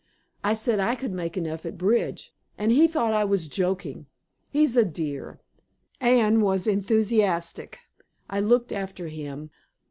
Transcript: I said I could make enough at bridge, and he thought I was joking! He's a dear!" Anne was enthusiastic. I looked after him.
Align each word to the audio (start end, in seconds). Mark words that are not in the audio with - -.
I 0.43 0.55
said 0.55 0.79
I 0.79 0.95
could 0.95 1.11
make 1.11 1.37
enough 1.37 1.63
at 1.63 1.77
bridge, 1.77 2.33
and 2.57 2.71
he 2.71 2.87
thought 2.87 3.13
I 3.13 3.23
was 3.23 3.47
joking! 3.47 4.07
He's 4.49 4.75
a 4.75 4.83
dear!" 4.83 5.39
Anne 5.99 6.41
was 6.41 6.65
enthusiastic. 6.65 7.77
I 8.27 8.39
looked 8.39 8.71
after 8.71 9.09
him. 9.09 9.51